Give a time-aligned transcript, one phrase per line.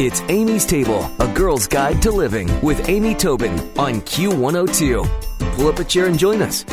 [0.00, 5.54] It's Amy's Table, a girl's guide to living with Amy Tobin on Q102.
[5.54, 6.64] Pull up a chair and join us.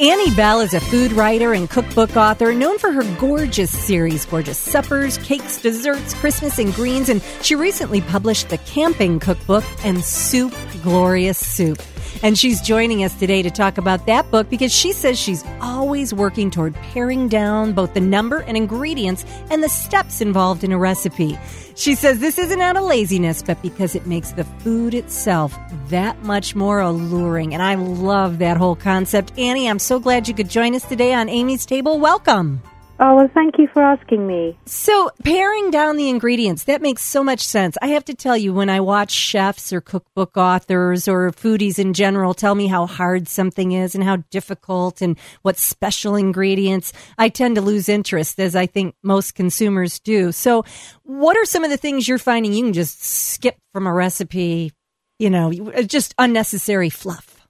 [0.00, 4.58] Annie Bell is a food writer and cookbook author known for her gorgeous series, Gorgeous
[4.58, 10.52] Suppers, Cakes, Desserts, Christmas and Greens, and she recently published the Camping Cookbook and Soup,
[10.82, 11.80] Glorious Soup.
[12.22, 16.12] And she's joining us today to talk about that book because she says she's always
[16.12, 20.78] working toward paring down both the number and ingredients and the steps involved in a
[20.78, 21.38] recipe.
[21.74, 25.56] She says this isn't out of laziness, but because it makes the food itself
[25.88, 27.54] that much more alluring.
[27.54, 29.36] And I love that whole concept.
[29.38, 31.98] Annie, I'm so glad you could join us today on Amy's Table.
[31.98, 32.62] Welcome.
[33.04, 34.56] Oh, well, thank you for asking me.
[34.64, 37.76] So, paring down the ingredients, that makes so much sense.
[37.82, 41.94] I have to tell you, when I watch chefs or cookbook authors or foodies in
[41.94, 47.28] general tell me how hard something is and how difficult and what special ingredients, I
[47.28, 50.30] tend to lose interest, as I think most consumers do.
[50.30, 50.64] So,
[51.02, 54.70] what are some of the things you're finding you can just skip from a recipe,
[55.18, 55.52] you know,
[55.88, 57.48] just unnecessary fluff?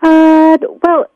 [0.00, 1.06] Uh, well,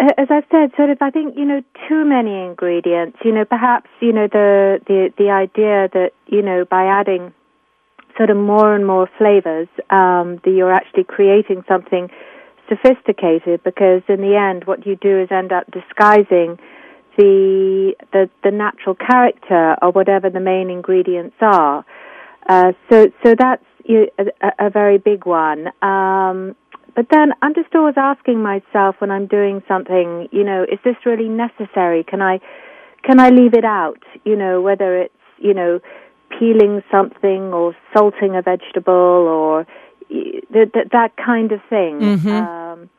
[0.00, 3.18] as I've said, sort of, I think you know too many ingredients.
[3.24, 7.34] You know, perhaps you know the the the idea that you know by adding
[8.16, 12.08] sort of more and more flavors, um, that you're actually creating something
[12.68, 13.62] sophisticated.
[13.62, 16.58] Because in the end, what you do is end up disguising
[17.16, 21.84] the the the natural character or whatever the main ingredients are.
[22.48, 25.68] Uh, so so that's you a, a, very big one.
[25.82, 26.56] Um,
[26.94, 30.96] but then I'm just always asking myself when I'm doing something, you know, is this
[31.04, 32.04] really necessary?
[32.04, 32.40] Can I,
[33.02, 34.02] can I leave it out?
[34.24, 35.80] You know, whether it's, you know,
[36.38, 39.66] peeling something or salting a vegetable or
[40.08, 42.00] th- th- that kind of thing.
[42.00, 42.28] Mm-hmm.
[42.28, 42.90] Um,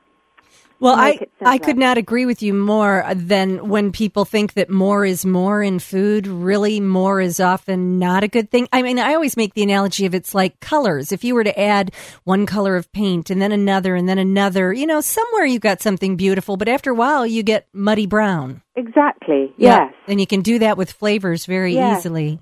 [0.81, 5.05] well, I I could not agree with you more than when people think that more
[5.05, 6.25] is more in food.
[6.25, 8.67] Really, more is often not a good thing.
[8.73, 11.11] I mean, I always make the analogy of it's like colors.
[11.11, 11.91] If you were to add
[12.23, 15.81] one color of paint and then another and then another, you know, somewhere you got
[15.81, 18.63] something beautiful, but after a while you get muddy brown.
[18.75, 19.53] Exactly.
[19.57, 19.85] Yeah.
[19.85, 19.93] Yes.
[20.07, 21.99] And you can do that with flavors very yes.
[21.99, 22.39] easily.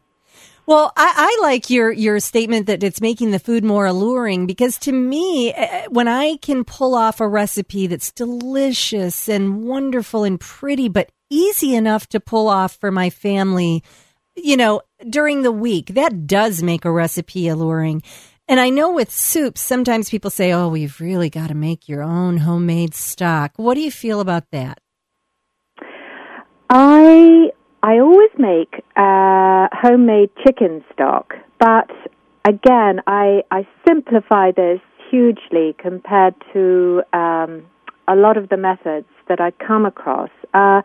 [0.69, 4.78] Well, I, I, like your your statement that it's making the food more alluring because
[4.81, 10.24] to me, eh, eh, when I can pull off a recipe that's delicious and wonderful
[10.25, 13.84] and pretty, but easy enough to pull off for my family,
[14.35, 18.03] you know, during the week, that does make a recipe alluring.
[18.47, 22.03] And I know with soups, sometimes people say, "Oh, we've really got to make your
[22.03, 24.78] own homemade stock." What do you feel about that?
[26.69, 31.90] I I always make uh, homemade chicken stock, but
[32.45, 37.66] again, I, I simplify this hugely compared to um,
[38.07, 40.29] a lot of the methods that I come across.
[40.53, 40.81] Uh,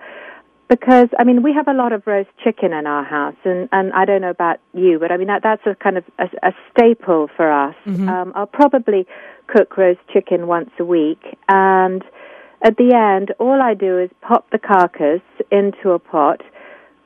[0.68, 3.92] because I mean, we have a lot of roast chicken in our house, and and
[3.92, 6.52] I don't know about you, but I mean that that's a kind of a, a
[6.70, 7.74] staple for us.
[7.86, 8.08] Mm-hmm.
[8.08, 9.06] Um, I'll probably
[9.46, 12.02] cook roast chicken once a week, and
[12.62, 16.40] at the end, all I do is pop the carcass into a pot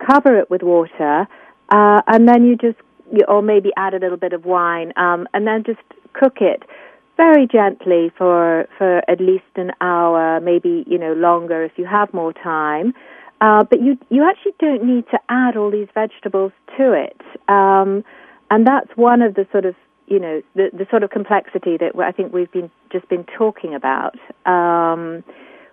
[0.04, 1.26] cover it with water,
[1.70, 2.78] uh, and then you just,
[3.26, 5.80] or maybe add a little bit of wine, um, and then just
[6.12, 6.62] cook it
[7.16, 12.12] very gently for for at least an hour, maybe you know longer if you have
[12.14, 12.94] more time.
[13.40, 18.02] Uh, but you you actually don't need to add all these vegetables to it, um,
[18.50, 19.74] and that's one of the sort of
[20.06, 23.74] you know the the sort of complexity that I think we've been just been talking
[23.74, 24.16] about.
[24.46, 25.22] Um,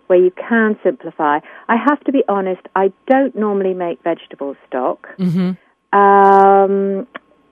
[0.07, 1.39] where you can simplify.
[1.67, 5.07] I have to be honest, I don't normally make vegetable stock.
[5.17, 5.97] Mm-hmm.
[5.97, 7.07] Um,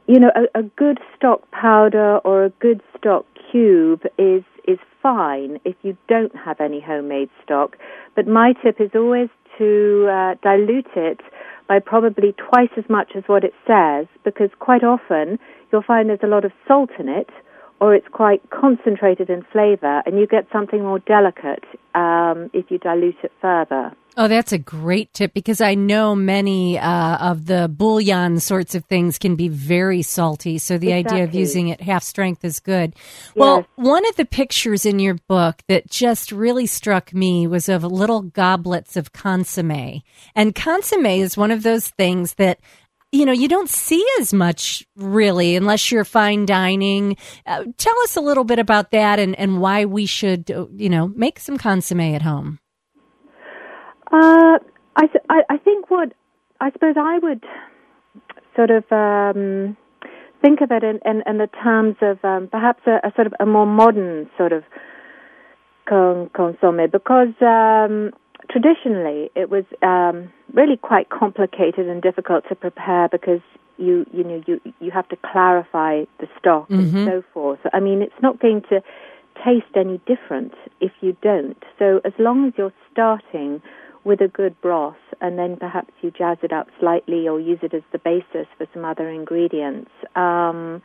[0.07, 5.59] you know, a, a, good stock powder or a good stock cube is is fine
[5.63, 7.77] if you don't have any homemade stock.
[8.15, 11.21] But my tip is always to uh, dilute it
[11.67, 15.39] by probably twice as much as what it says, because quite often
[15.71, 17.29] you'll find there's a lot of salt in it
[17.83, 22.77] or it's quite concentrated in flavor, and you get something more delicate um, if you
[22.77, 23.91] dilute it further.
[24.15, 28.85] Oh, that's a great tip because I know many uh, of the bouillon sorts of
[28.85, 30.59] things can be very salty.
[30.59, 31.21] So the exactly.
[31.23, 32.93] idea of using it half strength is good.
[32.95, 33.33] Yes.
[33.35, 37.83] Well, one of the pictures in your book that just really struck me was of
[37.83, 40.03] little goblets of consomme.
[40.35, 42.59] And consomme is one of those things that
[43.13, 47.15] you know, you don't see as much really unless you're fine dining.
[47.45, 50.89] Uh, tell us a little bit about that and, and why we should, uh, you
[50.89, 52.59] know, make some consomme at home.
[54.11, 54.57] Uh,
[54.95, 55.07] I,
[55.49, 56.13] I, think what
[56.59, 57.43] I suppose I would
[58.55, 59.77] sort of um,
[60.41, 63.33] think of it in, in, in, the terms of um, perhaps a, a, sort of
[63.39, 64.63] a more modern sort of
[65.87, 68.11] con- consomme because um,
[68.49, 73.41] traditionally, it was um, really quite complicated and difficult to prepare because
[73.77, 76.79] you you know you you have to clarify the stock Mhm.
[76.79, 77.59] and so forth.
[77.73, 78.83] I mean, it's not going to
[79.43, 81.61] taste any different if you don't.
[81.79, 83.61] So as long as you're starting
[84.03, 87.73] with a good broth and then perhaps you jazz it up slightly or use it
[87.73, 89.89] as the basis for some other ingredients.
[90.15, 90.81] Um,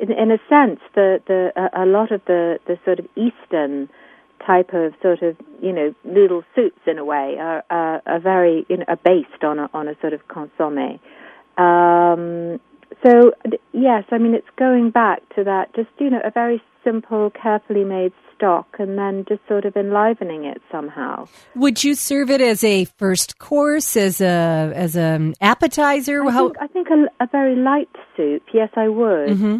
[0.00, 3.88] in, in a sense, the, the a, a lot of the, the sort of Eastern
[4.46, 8.66] type of sort of you know noodle soups in a way are are, are very
[8.68, 10.98] you know are based on a on a sort of consomme.
[11.58, 12.60] Um,
[13.04, 13.32] so
[13.72, 17.84] yes, I mean it's going back to that just you know a very simple, carefully
[17.84, 21.28] made stock, and then just sort of enlivening it somehow.
[21.54, 26.24] Would you serve it as a first course, as a as an appetizer?
[26.24, 26.48] I How?
[26.48, 28.42] think, I think a, a very light soup.
[28.52, 29.36] Yes, I would.
[29.38, 29.56] hmm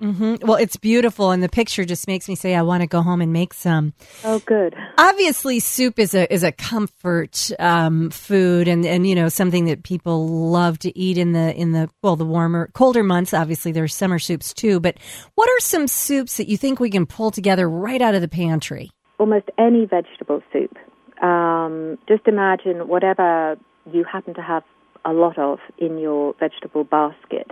[0.00, 3.02] hmm Well, it's beautiful, and the picture just makes me say I want to go
[3.02, 3.92] home and make some.
[4.24, 4.74] Oh, good.
[4.98, 9.82] Obviously, soup is a is a comfort um, food, and and you know something that
[9.82, 13.32] people love to eat in the in the well the warmer colder months.
[13.32, 14.80] Obviously, there's summer soups too.
[14.80, 14.96] But
[15.34, 18.28] what are some soups that you think we can pull together right out of the
[18.28, 18.90] pantry?
[19.18, 20.76] almost any vegetable soup.
[21.22, 23.56] Um, just imagine whatever
[23.92, 24.64] you happen to have
[25.04, 27.50] a lot of in your vegetable basket.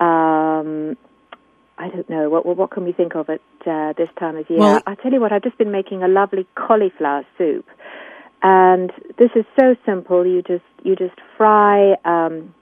[0.00, 0.96] Um,
[1.82, 4.60] I don't know what what can we think of at uh, this time of year.
[4.60, 7.66] Well- I tell you what, I've just been making a lovely cauliflower soup,
[8.42, 10.24] and this is so simple.
[10.24, 12.54] You just you just fry um,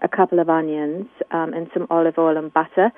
[0.00, 2.90] a couple of onions um, and some olive oil and butter.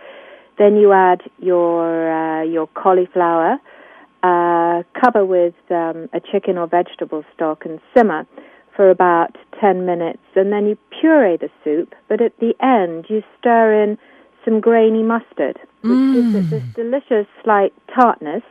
[0.56, 3.58] Then you add your uh, your cauliflower
[4.22, 8.24] uh, cover with um, a chicken or vegetable stock and simmer
[8.76, 10.22] for about 10 minutes.
[10.36, 13.98] And then you puree the soup, but at the end you stir in
[14.46, 18.42] some grainy mustard, which gives it this delicious slight tartness,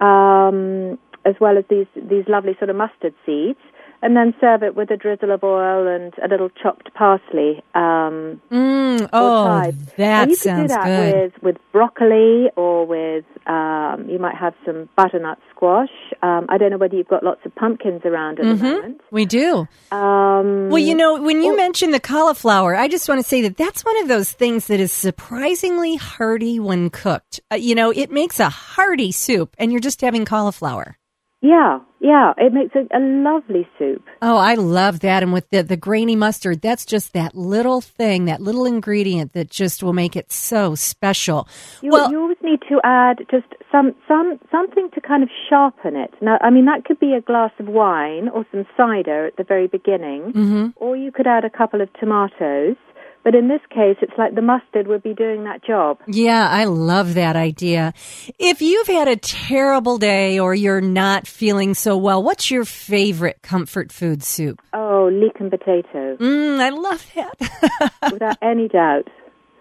[0.00, 3.58] um, as well as these, these lovely sort of mustard seeds.
[4.04, 7.62] And then serve it with a drizzle of oil and a little chopped parsley.
[7.74, 9.92] Um, Mm, oh, chives.
[9.96, 11.14] that and you sounds can do that good.
[11.14, 15.88] with with broccoli or with um, you might have some butternut squash.
[16.22, 19.00] Um, I don't know whether you've got lots of pumpkins around at the moment.
[19.10, 19.66] We do.
[19.90, 23.40] Um, Well, you know, when you well- mentioned the cauliflower, I just want to say
[23.42, 27.40] that that's one of those things that is surprisingly hearty when cooked.
[27.50, 30.98] Uh, you know, it makes a hearty soup, and you're just having cauliflower.
[31.44, 34.02] Yeah, yeah, it makes a, a lovely soup.
[34.22, 35.22] Oh, I love that.
[35.22, 39.50] And with the, the grainy mustard, that's just that little thing, that little ingredient that
[39.50, 41.46] just will make it so special.
[41.82, 45.96] You, well, you always need to add just some some something to kind of sharpen
[45.96, 46.14] it.
[46.22, 49.44] Now, I mean that could be a glass of wine or some cider at the
[49.44, 50.72] very beginning, mhm.
[50.76, 52.76] or you could add a couple of tomatoes.
[53.24, 55.98] But in this case, it's like the mustard would be doing that job.
[56.06, 57.94] Yeah, I love that idea.
[58.38, 63.40] If you've had a terrible day or you're not feeling so well, what's your favorite
[63.42, 64.60] comfort food soup?
[64.74, 67.92] Oh, leek and potato, Mm, I love that.
[68.12, 69.08] without any doubt.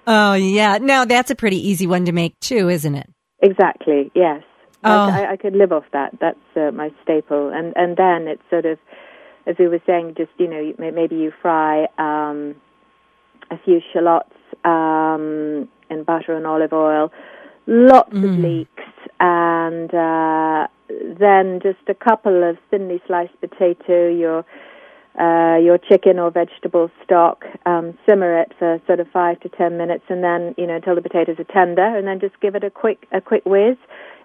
[0.08, 0.78] oh, yeah.
[0.80, 3.10] Now, that's a pretty easy one to make, too, isn't it?
[3.42, 4.12] Exactly.
[4.14, 4.44] Yes.
[4.84, 5.10] Oh.
[5.10, 6.12] I, I could live off that.
[6.20, 7.50] That's uh, my staple.
[7.54, 8.78] And and then it's sort of,
[9.48, 12.56] as we were saying, just you know, maybe you fry um,
[13.54, 14.34] a few shallots
[14.66, 17.12] um, in butter and olive oil,
[17.68, 18.84] lots of leeks,
[19.20, 20.68] and uh,
[21.20, 24.10] then just a couple of thinly sliced potato.
[24.10, 24.46] Your
[25.20, 29.78] uh, your chicken or vegetable stock, um, simmer it for sort of five to ten
[29.78, 32.64] minutes, and then you know until the potatoes are tender, and then just give it
[32.64, 33.78] a quick a quick whiz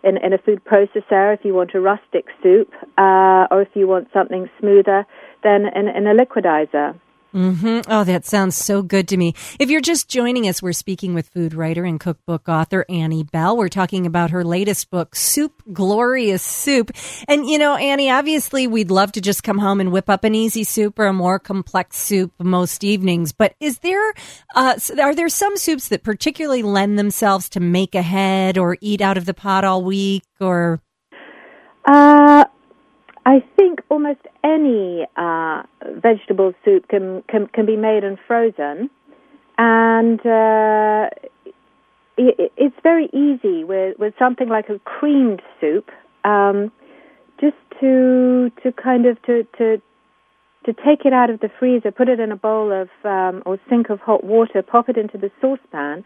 [0.02, 3.86] in, in a food processor if you want a rustic soup, uh, or if you
[3.86, 5.04] want something smoother,
[5.42, 6.98] then in, in a liquidizer.
[7.38, 9.32] Hmm Oh, that sounds so good to me.
[9.60, 13.56] If you're just joining us, we're speaking with food writer and cookbook author Annie Bell.
[13.56, 16.90] We're talking about her latest book, Soup, Glorious Soup.
[17.28, 20.34] And, you know, Annie, obviously we'd love to just come home and whip up an
[20.34, 23.30] easy soup or a more complex soup most evenings.
[23.30, 24.14] But is there,
[24.56, 29.16] uh, are there some soups that particularly lend themselves to make ahead or eat out
[29.16, 30.80] of the pot all week or?
[31.84, 32.46] Uh,
[33.28, 35.62] I think almost any uh,
[36.00, 38.90] vegetable soup can, can can be made and frozen,
[39.56, 41.10] and uh,
[42.16, 45.90] it, it's very easy with with something like a creamed soup.
[46.24, 46.72] Um,
[47.40, 49.80] just to to kind of to to
[50.66, 53.58] to take it out of the freezer, put it in a bowl of um, or
[53.68, 56.04] sink of hot water, pop it into the saucepan,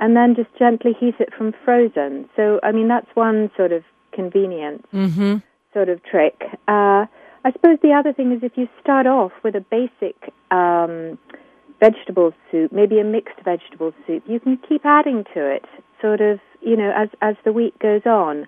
[0.00, 2.28] and then just gently heat it from frozen.
[2.36, 5.36] So I mean that's one sort of convenience Mm-hmm.
[5.72, 6.42] sort of trick.
[6.66, 7.06] Uh,
[7.44, 11.18] I suppose the other thing is if you start off with a basic um,
[11.80, 15.64] vegetable soup, maybe a mixed vegetable soup, you can keep adding to it,
[16.00, 18.46] sort of, you know, as as the week goes on.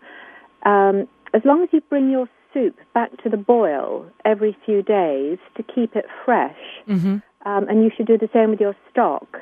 [0.64, 5.38] Um, as long as you bring your soup back to the boil every few days
[5.56, 7.16] to keep it fresh, Mm-hmm.
[7.48, 9.38] um, and you should do the same with your stock,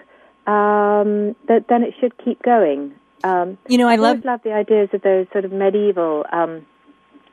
[0.47, 2.95] um, that, then it should keep going.
[3.25, 6.65] Um, You know, I I've love the ideas of those sort of medieval um,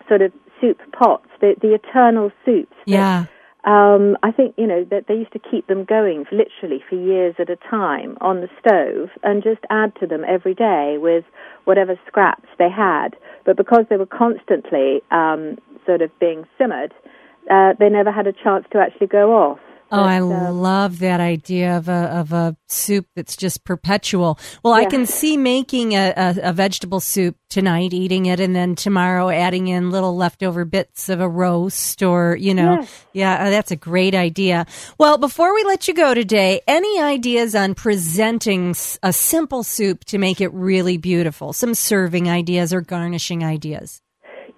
[0.08, 2.76] sort of soup pots, the, the eternal soups.
[2.86, 3.26] that, yeah.
[3.64, 6.96] um, I think you know that they used to keep them going for, literally for
[6.96, 11.26] years at a time on the stove, and just add to them every day with
[11.66, 13.16] whatever scraps they had.
[13.46, 16.94] But because they were constantly um, sort of being simmered,
[17.50, 19.60] uh, they never had a chance to actually go off.
[19.90, 24.38] Oh, I But, um, love that idea of a of a soup that's just perpetual.
[24.62, 28.76] Well, I can see making a, a, a vegetable soup tonight, eating it, and then
[28.76, 33.06] tomorrow adding in little leftover bits of a roast, or you know, Yes.
[33.14, 34.66] yeah, uh, that's a great idea.
[34.98, 40.18] Well, before we let you go today, any ideas on presenting a simple soup to
[40.18, 41.54] make it really beautiful?
[41.54, 44.02] Some serving ideas or garnishing ideas?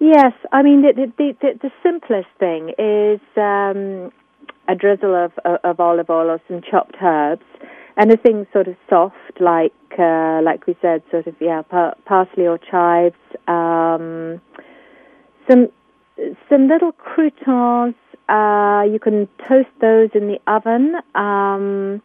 [0.00, 4.10] Yes, I mean the the the, the simplest thing is um,
[4.68, 5.32] a drizzle of
[5.64, 7.44] of olive oil or some chopped herbs.
[7.98, 12.58] Anything sort of soft, like uh, like we said, sort of yeah, par- parsley or
[12.58, 13.16] chives.
[13.48, 14.40] Um,
[15.48, 15.68] some
[16.48, 17.94] some little croutons.
[18.28, 22.00] Uh, you can toast those in the oven, um,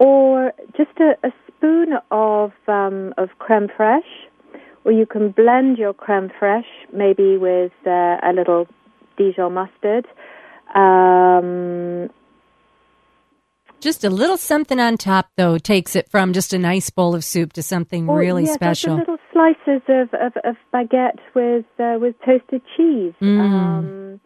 [0.00, 4.02] or just a, a spoon of um, of creme fraiche
[4.84, 8.66] or you can blend your creme fraiche maybe with uh, a little
[9.16, 10.06] Dijon mustard.
[10.74, 12.10] Um,
[13.80, 17.24] Just a little something on top, though, takes it from just a nice bowl of
[17.24, 18.98] soup to something or, really yeah, special.
[18.98, 23.14] Just little slices of, of, of baguette with uh, with toasted cheese.
[23.20, 23.40] Mm.
[23.40, 24.20] Um,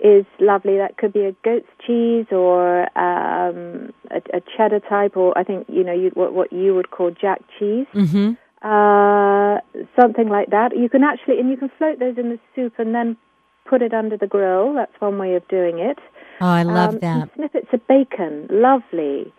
[0.00, 0.78] is lovely.
[0.78, 5.66] That could be a goat's cheese or um, a, a cheddar type, or I think
[5.68, 7.86] you know you, what what you would call jack cheese.
[7.92, 9.58] hmm uh,
[10.00, 10.70] something like that.
[10.76, 13.16] You can actually, and you can float those in the soup and then
[13.64, 14.74] put it under the grill.
[14.74, 15.98] That's one way of doing it.
[16.40, 17.34] Oh, I love um, that.
[17.34, 19.32] Snippets of bacon, lovely.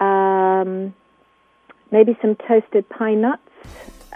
[0.00, 0.94] Um,
[1.90, 3.42] maybe some toasted pine nuts.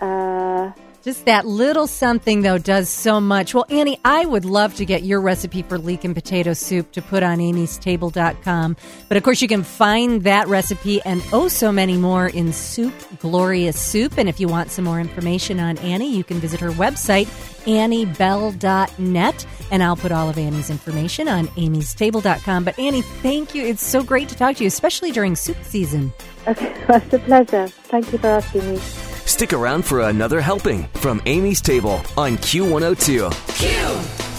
[0.00, 3.54] Uh, Just that little something, though, does so much.
[3.54, 7.02] Well, Annie, I would love to get your recipe for leek and potato soup to
[7.02, 8.76] put on Amy's amystable.com.
[9.08, 12.92] But of course, you can find that recipe and oh so many more in Soup
[13.18, 14.16] Glorious Soup.
[14.18, 17.26] And if you want some more information on Annie, you can visit her website,
[17.64, 19.46] anniebell.net.
[19.70, 22.64] And I'll put all of Annie's information on Amy's amystable.com.
[22.64, 23.64] But Annie, thank you.
[23.64, 26.12] It's so great to talk to you, especially during soup season.
[26.46, 27.68] okay, it's a pleasure.
[27.68, 29.09] Thank you for asking me.
[29.40, 33.30] Stick around for another helping from Amy's Table on Q102.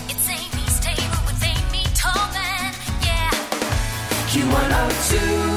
[0.08, 1.86] It's Amy's table with Amy.
[3.02, 3.32] Yeah.
[4.30, 5.51] Q102.